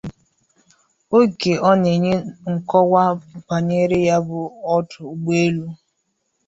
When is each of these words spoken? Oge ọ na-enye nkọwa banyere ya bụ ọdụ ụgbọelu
Oge 1.17 1.53
ọ 1.69 1.71
na-enye 1.81 2.15
nkọwa 2.51 3.03
banyere 3.47 3.97
ya 4.09 4.17
bụ 4.27 4.39
ọdụ 4.75 5.01
ụgbọelu 5.13 5.67